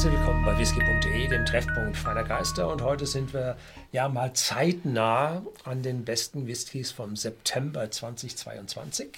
Herzlich 0.00 0.18
willkommen 0.18 0.44
bei 0.46 0.56
whisky.de, 0.56 1.28
dem 1.28 1.44
Treffpunkt 1.44 1.94
feiner 1.94 2.24
Geister. 2.24 2.68
Und 2.72 2.80
heute 2.80 3.04
sind 3.04 3.34
wir 3.34 3.58
ja 3.92 4.08
mal 4.08 4.32
zeitnah 4.32 5.42
an 5.64 5.82
den 5.82 6.06
besten 6.06 6.46
Whiskys 6.46 6.90
vom 6.90 7.16
September 7.16 7.90
2022. 7.90 9.10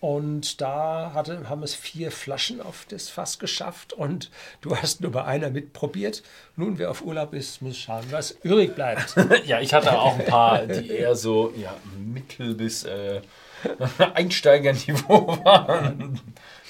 Und 0.00 0.60
da 0.60 1.12
hatte, 1.14 1.48
haben 1.48 1.62
es 1.62 1.76
vier 1.76 2.10
Flaschen 2.10 2.60
auf 2.60 2.84
das 2.88 3.10
Fass 3.10 3.38
geschafft 3.38 3.92
und 3.92 4.32
du 4.60 4.76
hast 4.76 5.02
nur 5.02 5.12
bei 5.12 5.24
einer 5.24 5.50
mitprobiert. 5.50 6.24
Nun, 6.56 6.78
wer 6.78 6.90
auf 6.90 7.02
Urlaub 7.02 7.32
ist, 7.32 7.62
muss 7.62 7.78
schauen, 7.78 8.02
was 8.10 8.32
übrig 8.42 8.74
bleibt. 8.74 9.14
ja, 9.46 9.60
ich 9.60 9.72
hatte 9.72 9.96
auch 9.96 10.18
ein 10.18 10.26
paar, 10.26 10.66
die 10.66 10.90
eher 10.90 11.14
so 11.14 11.54
ja, 11.56 11.76
mittel- 11.96 12.54
bis 12.54 12.82
äh, 12.82 13.20
Einsteigerniveau 14.14 15.38
waren. 15.44 16.20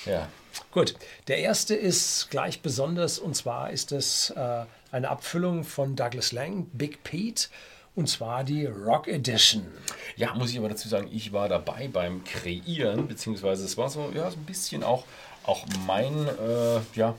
Ja. 0.04 0.28
Gut, 0.70 0.94
der 1.28 1.38
erste 1.38 1.74
ist 1.74 2.30
gleich 2.30 2.60
besonders 2.62 3.18
und 3.18 3.34
zwar 3.34 3.70
ist 3.70 3.92
es 3.92 4.30
äh, 4.30 4.64
eine 4.90 5.08
Abfüllung 5.08 5.64
von 5.64 5.96
Douglas 5.96 6.32
Lang, 6.32 6.66
Big 6.72 7.02
Pete. 7.04 7.48
Und 7.94 8.08
zwar 8.08 8.42
die 8.42 8.64
Rock 8.64 9.06
Edition. 9.06 9.66
Ja, 10.16 10.32
muss 10.32 10.50
ich 10.50 10.58
aber 10.58 10.70
dazu 10.70 10.88
sagen, 10.88 11.10
ich 11.12 11.34
war 11.34 11.50
dabei 11.50 11.88
beim 11.88 12.24
Kreieren, 12.24 13.06
beziehungsweise 13.06 13.66
es 13.66 13.76
war 13.76 13.90
so, 13.90 14.10
ja, 14.14 14.30
so 14.30 14.38
ein 14.38 14.46
bisschen 14.46 14.82
auch, 14.82 15.04
auch 15.44 15.66
mein 15.86 16.26
äh, 16.26 16.80
ja, 16.94 17.14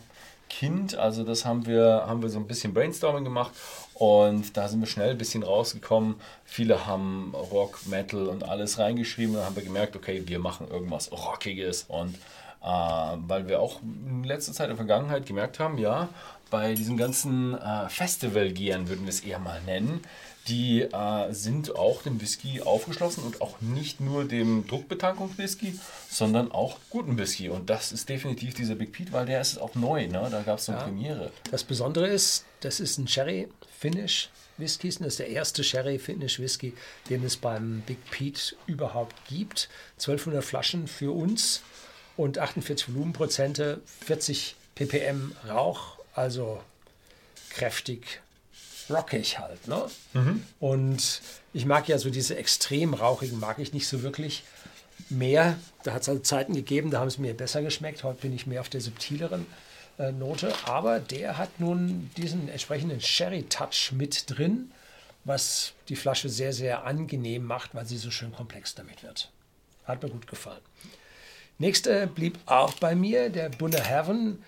Kind. 0.50 0.96
Also 0.96 1.24
das 1.24 1.46
haben 1.46 1.68
wir, 1.68 2.06
haben 2.08 2.24
wir 2.24 2.30
so 2.30 2.40
ein 2.40 2.48
bisschen 2.48 2.74
Brainstorming 2.74 3.24
gemacht 3.24 3.52
und 3.94 4.58
da 4.58 4.68
sind 4.68 4.80
wir 4.80 4.88
schnell 4.88 5.12
ein 5.12 5.18
bisschen 5.18 5.44
rausgekommen. 5.44 6.16
Viele 6.44 6.88
haben 6.88 7.34
Rock, 7.36 7.86
Metal 7.86 8.28
und 8.28 8.44
alles 8.44 8.80
reingeschrieben. 8.80 9.36
Da 9.36 9.46
haben 9.46 9.56
wir 9.56 9.64
gemerkt, 9.64 9.96
okay, 9.96 10.24
wir 10.26 10.40
machen 10.40 10.68
irgendwas 10.70 11.12
Rockiges 11.12 11.86
und 11.88 12.16
äh, 12.64 12.68
weil 12.68 13.48
wir 13.48 13.60
auch 13.60 13.82
in 13.82 14.24
letzter 14.24 14.54
Zeit 14.54 14.66
in 14.66 14.72
der 14.72 14.78
Vergangenheit 14.78 15.26
gemerkt 15.26 15.60
haben, 15.60 15.78
ja, 15.78 16.10
bei 16.50 16.76
diesen 16.76 16.98
ganzen 16.98 17.60
äh, 17.60 17.90
Festivalgehern 17.90 18.88
würden 18.88 19.06
wir 19.06 19.10
es 19.10 19.22
eher 19.22 19.40
mal 19.40 19.60
nennen, 19.64 20.02
die 20.48 20.82
äh, 20.82 21.34
sind 21.34 21.76
auch 21.76 22.04
dem 22.04 22.22
Whisky 22.22 22.62
aufgeschlossen 22.62 23.24
und 23.24 23.42
auch 23.42 23.60
nicht 23.62 24.02
nur 24.02 24.26
dem 24.26 24.68
Druckbetankungswhisky, 24.68 25.80
sondern 26.10 26.52
auch 26.52 26.78
guten 26.90 27.18
Whisky. 27.18 27.50
Und 27.50 27.70
das 27.70 27.92
ist 27.92 28.08
definitiv 28.10 28.54
dieser 28.54 28.76
Big 28.76 28.92
Pete, 28.92 29.12
weil 29.14 29.26
der 29.26 29.42
ist 29.42 29.58
auch 29.58 29.76
neu, 29.76 30.08
ne? 30.08 30.28
da 30.30 30.42
gab 30.42 30.60
es 30.60 30.66
so 30.66 30.74
eine 30.74 30.82
ja. 30.82 30.88
Premiere. 30.88 31.32
Das 31.50 31.64
Besondere 31.64 32.08
ist, 32.08 32.46
das 32.60 32.80
ist 32.80 32.98
ein 32.98 33.08
Sherry-Finish. 33.08 34.30
Whisky, 34.58 34.90
das 34.90 35.00
ist 35.00 35.20
der 35.20 35.30
erste 35.30 35.64
Sherry-Finish-Whisky, 35.64 36.74
den 37.10 37.24
es 37.24 37.38
beim 37.38 37.82
Big 37.88 37.98
Pete 38.12 38.56
überhaupt 38.68 39.16
gibt. 39.28 39.70
1200 39.94 40.44
Flaschen 40.44 40.88
für 40.88 41.12
uns 41.12 41.64
und 42.18 42.38
48 42.38 42.94
Volumenprozente, 42.94 43.82
40 44.06 44.56
ppm 44.76 45.36
Rauch, 45.48 45.98
also 46.14 46.62
kräftig 47.50 48.22
rockig 48.90 49.40
halt. 49.40 49.68
Ne? 49.68 49.86
Mhm. 50.14 50.44
Und 50.60 51.22
ich 51.54 51.66
mag 51.66 51.88
ja 51.88 51.98
so 51.98 52.10
diese 52.10 52.36
extrem 52.36 52.94
rauchigen, 52.94 53.40
mag 53.40 53.60
ich 53.60 53.74
nicht 53.74 53.88
so 53.88 54.04
wirklich 54.04 54.44
mehr. 55.10 55.58
Da 55.84 55.94
hat 55.94 56.04
es 56.04 56.10
also 56.10 56.22
Zeiten 56.22 56.54
gegeben, 56.54 56.92
da 56.92 57.00
haben 57.00 57.08
es 57.08 57.18
mir 57.18 57.34
besser 57.34 57.62
geschmeckt. 57.62 58.04
Heute 58.04 58.22
bin 58.22 58.34
ich 58.34 58.48
mehr 58.48 58.62
auf 58.62 58.70
der 58.70 58.82
subtileren 58.82 59.46
äh, 59.98 60.12
Note. 60.12 60.54
Aber 60.66 61.00
der 61.00 61.38
hat 61.38 61.60
nun 61.60 62.10
diesen 62.18 62.50
entsprechenden 62.50 63.02
Sherry-Touch 63.02 63.92
mit 63.94 64.26
drin, 64.30 64.72
was 65.24 65.74
die 65.90 65.96
Flasche 65.96 66.30
sehr, 66.30 66.54
sehr 66.54 66.86
angenehm 66.86 67.46
macht, 67.46 67.74
weil 67.76 67.86
sie 67.86 67.98
so 67.98 68.12
schön 68.12 68.34
komplex 68.34 68.76
damit 68.76 69.04
wird. 69.04 69.32
Hat 69.86 70.04
mir 70.04 70.10
gut 70.10 70.28
gefallen. 70.28 70.62
Nächster 71.60 72.08
blieb 72.08 72.40
auch 72.46 72.74
bei 72.76 72.96
mir, 72.96 73.30
der 73.30 73.50
Bunner 73.50 73.82
Heaven 73.82 74.44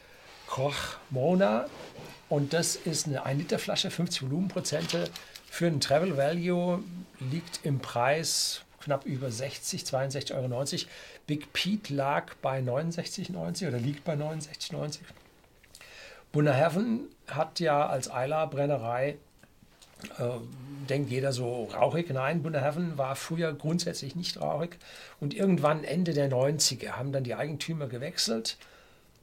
Koch 0.47 0.97
Mona 1.09 1.65
und 2.29 2.53
das 2.53 2.75
ist 2.75 3.07
eine 3.07 3.25
1 3.25 3.39
Liter 3.39 3.59
Flasche, 3.59 3.91
50 3.91 4.23
Volumenprozente. 4.23 5.09
Für 5.49 5.67
einen 5.67 5.79
Travel 5.79 6.17
Value 6.17 6.83
liegt 7.19 7.61
im 7.63 7.79
Preis 7.79 8.61
knapp 8.81 9.05
über 9.05 9.31
60, 9.31 9.83
62,90 9.83 10.33
Euro. 10.35 10.65
Big 11.27 11.53
Pete 11.53 11.93
lag 11.93 12.33
bei 12.41 12.59
69,90 12.59 13.67
oder 13.67 13.79
liegt 13.79 14.03
bei 14.03 14.13
69,90. 14.13 14.99
Bunnerhaven 16.31 17.07
hat 17.27 17.59
ja 17.59 17.87
als 17.87 18.11
Eiler 18.11 18.47
Brennerei, 18.47 19.17
denkt 20.89 21.09
jeder 21.09 21.31
so 21.31 21.65
rauchig. 21.65 22.09
Nein, 22.11 22.43
Bunnerhaven 22.43 22.97
war 22.97 23.15
früher 23.15 23.53
grundsätzlich 23.53 24.15
nicht 24.15 24.39
rauchig. 24.39 24.77
Und 25.19 25.33
irgendwann 25.33 25.83
Ende 25.83 26.13
der 26.13 26.29
90er 26.29 26.91
haben 26.91 27.11
dann 27.11 27.23
die 27.23 27.35
Eigentümer 27.35 27.87
gewechselt 27.87 28.57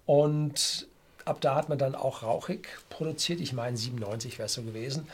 und 0.06 0.86
ab 1.24 1.40
da 1.40 1.54
hat 1.54 1.68
man 1.68 1.78
dann 1.78 1.94
auch 1.94 2.22
rauchig 2.22 2.68
produziert. 2.90 3.40
Ich 3.40 3.52
meine, 3.52 3.76
97 3.76 4.38
wäre 4.38 4.46
es 4.46 4.54
so 4.54 4.62
gewesen. 4.62 5.06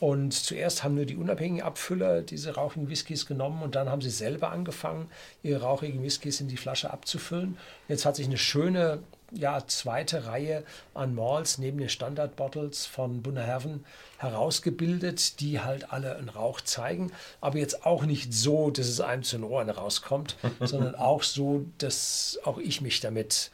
Und 0.00 0.32
zuerst 0.32 0.82
haben 0.82 0.96
nur 0.96 1.06
die 1.06 1.16
unabhängigen 1.16 1.62
Abfüller 1.62 2.20
diese 2.20 2.56
rauchigen 2.56 2.90
Whiskys 2.90 3.26
genommen 3.26 3.62
und 3.62 3.76
dann 3.76 3.88
haben 3.88 4.02
sie 4.02 4.10
selber 4.10 4.50
angefangen, 4.50 5.08
ihre 5.42 5.62
rauchigen 5.62 6.02
Whiskys 6.02 6.40
in 6.40 6.48
die 6.48 6.56
Flasche 6.56 6.92
abzufüllen. 6.92 7.56
Jetzt 7.88 8.04
hat 8.04 8.16
sich 8.16 8.26
eine 8.26 8.36
schöne 8.36 8.98
ja, 9.30 9.66
zweite 9.66 10.26
Reihe 10.26 10.64
an 10.94 11.14
Malls 11.14 11.58
neben 11.58 11.78
den 11.78 11.88
Standard-Bottles 11.88 12.86
von 12.86 13.22
Bunnerhaven 13.22 13.84
herausgebildet, 14.18 15.40
die 15.40 15.60
halt 15.60 15.92
alle 15.92 16.16
einen 16.16 16.28
Rauch 16.28 16.60
zeigen, 16.60 17.12
aber 17.40 17.58
jetzt 17.58 17.84
auch 17.84 18.04
nicht 18.04 18.32
so, 18.32 18.70
dass 18.70 18.86
es 18.88 19.00
einem 19.00 19.22
zu 19.22 19.36
den 19.36 19.44
Ohren 19.44 19.70
rauskommt, 19.70 20.36
sondern 20.60 20.94
auch 20.94 21.22
so, 21.22 21.64
dass 21.78 22.38
auch 22.44 22.58
ich 22.58 22.80
mich 22.80 23.00
damit 23.00 23.50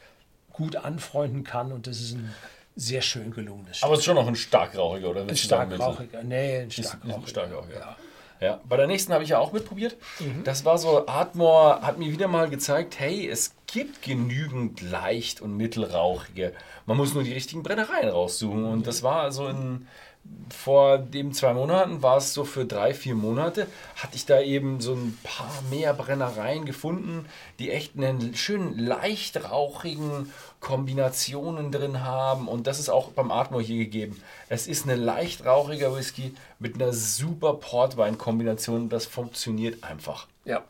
gut 0.51 0.75
anfreunden 0.75 1.43
kann 1.43 1.71
und 1.71 1.87
das 1.87 1.99
ist 1.99 2.13
ein 2.13 2.33
sehr 2.75 3.01
schön 3.01 3.31
gelungenes 3.31 3.77
Stück. 3.77 3.85
Aber 3.85 3.93
es 3.93 3.99
ist 3.99 4.05
schon 4.05 4.15
noch 4.15 4.27
ein 4.27 4.35
starkrauchiger, 4.35 5.09
oder? 5.09 5.21
Ein 5.21 5.35
starkrauchiger, 5.35 6.23
nee, 6.23 6.59
ein 6.59 6.71
starkrauchiger. 6.71 7.27
starkrauchiger. 7.27 7.79
Ja. 7.79 7.97
Ja, 8.41 8.59
bei 8.67 8.75
der 8.75 8.87
nächsten 8.87 9.13
habe 9.13 9.23
ich 9.23 9.29
ja 9.29 9.37
auch 9.37 9.53
mitprobiert. 9.53 9.97
Mhm. 10.19 10.43
Das 10.43 10.65
war 10.65 10.79
so, 10.79 11.05
Atmore 11.05 11.83
hat 11.83 11.99
mir 11.99 12.11
wieder 12.11 12.27
mal 12.27 12.49
gezeigt, 12.49 12.99
hey, 12.99 13.29
es 13.29 13.53
gibt 13.67 14.01
genügend 14.01 14.81
leicht 14.81 15.41
und 15.41 15.55
mittelrauchige. 15.55 16.53
Man 16.87 16.97
muss 16.97 17.13
nur 17.13 17.23
die 17.23 17.33
richtigen 17.33 17.61
Brennereien 17.61 18.09
raussuchen. 18.09 18.65
Und 18.65 18.87
das 18.87 19.03
war 19.03 19.21
also 19.21 19.47
in, 19.47 19.87
vor 20.49 20.97
dem 20.97 21.33
zwei 21.33 21.53
Monaten 21.53 22.01
war 22.01 22.17
es 22.17 22.33
so 22.33 22.43
für 22.43 22.65
drei, 22.65 22.93
vier 22.93 23.15
Monate, 23.15 23.67
hatte 23.95 24.15
ich 24.15 24.25
da 24.25 24.41
eben 24.41 24.79
so 24.79 24.93
ein 24.93 25.17
paar 25.23 25.51
mehr 25.69 25.93
Brennereien 25.93 26.65
gefunden, 26.65 27.25
die 27.59 27.71
echt 27.71 27.97
einen 27.97 28.35
schönen 28.35 28.77
leicht 28.77 29.49
rauchigen 29.49 30.31
Kombinationen 30.59 31.71
drin 31.71 32.03
haben. 32.03 32.47
Und 32.47 32.67
das 32.67 32.79
ist 32.79 32.89
auch 32.89 33.09
beim 33.11 33.31
Atmo 33.31 33.59
hier 33.59 33.77
gegeben. 33.77 34.21
Es 34.49 34.67
ist 34.67 34.85
eine 34.85 34.95
leicht 34.95 35.45
rauchiger 35.45 35.95
Whisky 35.95 36.35
mit 36.59 36.75
einer 36.75 36.93
super 36.93 37.53
Portwein-Kombination. 37.55 38.89
Das 38.89 39.05
funktioniert 39.05 39.83
einfach. 39.83 40.27
Ja. 40.45 40.63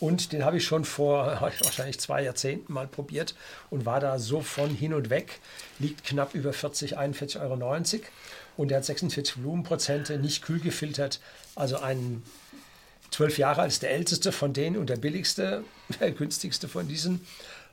Und 0.00 0.32
den 0.32 0.44
habe 0.44 0.56
ich 0.56 0.64
schon 0.64 0.86
vor 0.86 1.26
wahrscheinlich 1.40 2.00
zwei 2.00 2.22
Jahrzehnten 2.22 2.72
mal 2.72 2.86
probiert 2.86 3.34
und 3.68 3.84
war 3.84 4.00
da 4.00 4.18
so 4.18 4.40
von 4.40 4.70
hin 4.70 4.94
und 4.94 5.10
weg. 5.10 5.40
Liegt 5.78 6.04
knapp 6.04 6.34
über 6.34 6.54
40, 6.54 6.98
41,90 6.98 7.40
Euro 7.40 7.56
und 8.56 8.68
der 8.68 8.78
hat 8.78 8.84
46 8.84 9.44
Volumenprozente, 9.44 10.18
nicht 10.18 10.42
kühl 10.42 10.60
gefiltert. 10.60 11.20
Also 11.54 11.78
ein 11.78 12.22
zwölf 13.10 13.38
Jahre 13.38 13.62
alt 13.62 13.72
ist 13.72 13.82
der 13.82 13.90
älteste 13.90 14.32
von 14.32 14.52
denen 14.52 14.76
und 14.76 14.88
der 14.88 14.96
billigste, 14.96 15.64
der 16.00 16.12
günstigste 16.12 16.68
von 16.68 16.88
diesen. 16.88 17.26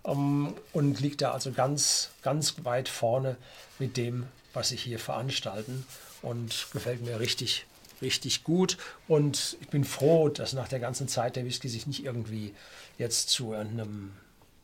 Ähm, 0.06 0.54
und 0.74 1.00
liegt 1.00 1.22
da 1.22 1.32
also 1.32 1.52
ganz, 1.52 2.10
ganz 2.24 2.56
weit 2.64 2.90
vorne 2.90 3.38
mit 3.80 3.98
dem, 3.98 4.28
was 4.54 4.70
sie 4.70 4.78
hier 4.78 5.00
veranstalten. 5.00 5.86
Und 6.22 6.68
gefällt 6.74 7.06
mir 7.06 7.20
richtig, 7.20 7.66
richtig 8.02 8.44
gut. 8.44 8.78
Und 9.08 9.58
ich 9.62 9.70
bin 9.70 9.84
froh, 9.84 10.30
dass 10.30 10.54
nach 10.54 10.68
der 10.68 10.80
ganzen 10.80 11.08
Zeit 11.08 11.36
der 11.36 11.46
Whisky 11.46 11.70
sich 11.70 11.88
nicht 11.88 12.04
irgendwie 12.04 12.54
jetzt 12.98 13.30
zu 13.30 13.54
einem 13.54 14.12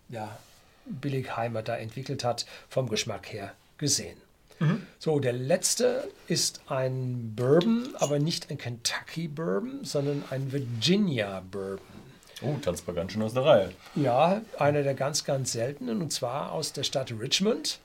ja, 0.10 0.38
Billigheimer 0.86 1.62
da 1.62 1.78
entwickelt 1.78 2.24
hat, 2.24 2.46
vom 2.70 2.90
Geschmack 2.90 3.32
her 3.32 3.54
gesehen. 3.78 4.18
Mhm. 4.60 4.86
So, 5.00 5.20
der 5.20 5.34
letzte 5.34 6.08
ist 6.28 6.62
ein 6.68 7.34
Bourbon, 7.36 7.90
aber 8.00 8.20
nicht 8.20 8.50
ein 8.50 8.58
Kentucky 8.58 9.28
Bourbon, 9.28 9.84
sondern 9.84 10.24
ein 10.30 10.52
Virginia 10.52 11.44
Bourbon. 11.52 12.04
Oh, 12.42 12.56
tanzt 12.62 12.86
mal 12.88 12.94
ganz 12.94 13.14
schön 13.14 13.22
aus 13.22 13.34
der 13.34 13.46
Reihe. 13.46 13.72
Ja, 13.96 14.42
einer 14.60 14.84
der 14.84 14.96
ganz, 14.96 15.24
ganz 15.24 15.54
seltenen 15.54 16.02
und 16.02 16.12
zwar 16.12 16.52
aus 16.52 16.74
der 16.74 16.84
Stadt 16.84 17.12
Richmond 17.18 17.80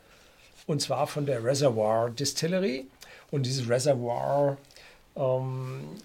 und 0.67 0.83
zwar 0.83 1.07
von 1.07 1.27
der 1.27 1.45
Reservoir 1.45 2.11
Distillery. 2.11 2.87
Und 3.31 3.45
dieses 3.45 3.69
Reservoir 3.69 4.57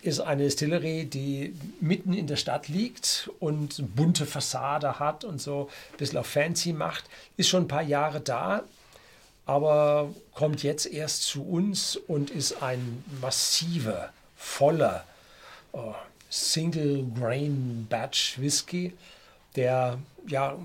ist 0.01 0.21
eine 0.21 0.43
Distillerie, 0.43 1.05
die 1.05 1.55
mitten 1.79 2.13
in 2.13 2.25
der 2.25 2.35
Stadt 2.35 2.67
liegt 2.67 3.29
und 3.39 3.95
bunte 3.95 4.25
Fassade 4.25 4.99
hat 4.99 5.23
und 5.23 5.39
so 5.39 5.69
ein 5.91 5.97
bisschen 5.97 6.17
auf 6.17 6.27
fancy 6.27 6.73
macht. 6.73 7.03
Ist 7.37 7.49
schon 7.49 7.65
ein 7.65 7.67
paar 7.67 7.83
Jahre 7.83 8.21
da, 8.21 8.63
aber 9.45 10.09
kommt 10.33 10.63
jetzt 10.63 10.87
erst 10.87 11.23
zu 11.23 11.43
uns 11.47 11.95
und 11.95 12.31
ist 12.31 12.63
ein 12.63 13.03
massiver, 13.21 14.11
voller 14.35 15.03
uh, 15.73 15.93
Single 16.29 17.05
Grain 17.15 17.85
Batch 17.89 18.39
Whisky, 18.39 18.93
der 19.55 19.99
ja 20.25 20.57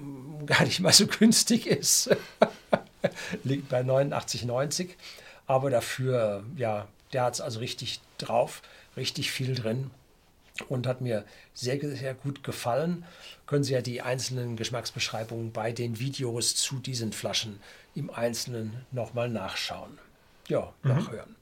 gar 0.46 0.64
nicht 0.64 0.80
mal 0.80 0.92
so 0.92 1.06
günstig 1.06 1.66
ist. 1.66 2.08
liegt 3.44 3.68
bei 3.68 3.82
89,90. 3.82 4.88
Aber 5.46 5.68
dafür, 5.70 6.44
ja, 6.56 6.88
der 7.12 7.24
hat 7.24 7.34
es 7.34 7.40
also 7.40 7.58
richtig 7.58 8.00
drauf, 8.18 8.62
richtig 8.96 9.30
viel 9.30 9.54
drin 9.54 9.90
und 10.68 10.86
hat 10.86 11.00
mir 11.00 11.24
sehr, 11.54 11.78
sehr 11.80 12.14
gut 12.14 12.42
gefallen. 12.42 13.04
Können 13.46 13.64
Sie 13.64 13.72
ja 13.72 13.80
die 13.80 14.02
einzelnen 14.02 14.56
Geschmacksbeschreibungen 14.56 15.52
bei 15.52 15.72
den 15.72 15.98
Videos 15.98 16.56
zu 16.56 16.76
diesen 16.76 17.12
Flaschen 17.12 17.60
im 17.94 18.10
Einzelnen 18.10 18.84
nochmal 18.90 19.28
nachschauen. 19.28 19.98
Ja, 20.48 20.72
mhm. 20.82 20.90
nachhören. 20.90 21.36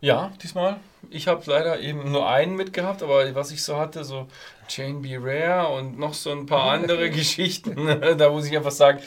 Ja, 0.00 0.32
diesmal. 0.42 0.80
Ich 1.10 1.28
habe 1.28 1.42
leider 1.46 1.78
eben 1.78 2.10
nur 2.10 2.28
einen 2.28 2.56
mitgehabt, 2.56 3.04
aber 3.04 3.32
was 3.36 3.52
ich 3.52 3.62
so 3.62 3.76
hatte, 3.76 4.04
so 4.04 4.26
Jane 4.68 4.98
B. 4.98 5.16
Rare 5.16 5.72
und 5.74 5.96
noch 5.96 6.12
so 6.12 6.32
ein 6.32 6.46
paar 6.46 6.72
andere 6.72 7.08
Geschichten, 7.10 7.86
da 8.18 8.30
muss 8.30 8.46
ich 8.46 8.56
einfach 8.56 8.72
sagen, 8.72 8.98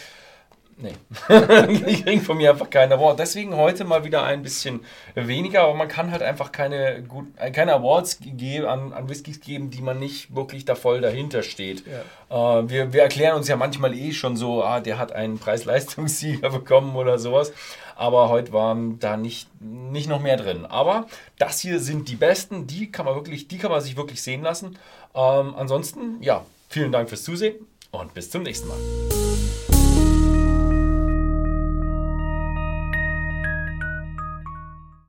Nee. 0.77 0.93
ich 1.87 2.03
kriege 2.03 2.21
von 2.21 2.35
mir 2.35 2.51
einfach 2.51 2.69
keine 2.69 2.95
Awards. 2.95 3.17
Deswegen 3.17 3.55
heute 3.55 3.85
mal 3.85 4.03
wieder 4.03 4.23
ein 4.23 4.41
bisschen 4.41 4.81
weniger, 5.13 5.61
aber 5.61 5.73
man 5.73 5.87
kann 5.87 6.11
halt 6.11 6.21
einfach 6.21 6.51
keine, 6.51 7.01
gut, 7.03 7.27
keine 7.53 7.73
Awards 7.73 8.19
geben, 8.19 8.65
an, 8.65 8.91
an 8.91 9.09
Whiskys 9.09 9.39
geben, 9.39 9.69
die 9.69 9.81
man 9.81 9.99
nicht 9.99 10.35
wirklich 10.35 10.65
da 10.65 10.75
voll 10.75 10.99
dahinter 10.99 11.43
steht. 11.43 11.83
Ja. 12.29 12.59
Äh, 12.59 12.69
wir, 12.69 12.91
wir 12.91 13.03
erklären 13.03 13.37
uns 13.37 13.47
ja 13.47 13.55
manchmal 13.55 13.93
eh 13.93 14.11
schon 14.11 14.35
so, 14.35 14.63
ah, 14.63 14.81
der 14.81 14.97
hat 14.97 15.13
einen 15.13 15.39
Preis-Leistungssieger 15.39 16.49
bekommen 16.51 16.95
oder 16.97 17.19
sowas. 17.19 17.53
Aber 17.95 18.27
heute 18.27 18.51
war 18.51 18.75
da 18.99 19.15
nicht, 19.15 19.47
nicht 19.61 20.09
noch 20.09 20.19
mehr 20.19 20.35
drin. 20.35 20.65
Aber 20.65 21.07
das 21.37 21.61
hier 21.61 21.79
sind 21.79 22.09
die 22.09 22.17
besten, 22.17 22.67
die 22.67 22.91
kann 22.91 23.05
man 23.05 23.15
wirklich, 23.15 23.47
die 23.47 23.57
kann 23.57 23.71
man 23.71 23.79
sich 23.79 23.95
wirklich 23.95 24.21
sehen 24.21 24.41
lassen. 24.41 24.77
Ähm, 25.13 25.55
ansonsten, 25.55 26.21
ja, 26.21 26.45
vielen 26.67 26.91
Dank 26.91 27.07
fürs 27.07 27.23
Zusehen 27.23 27.55
und 27.91 28.13
bis 28.13 28.29
zum 28.29 28.43
nächsten 28.43 28.67
Mal. 28.67 29.34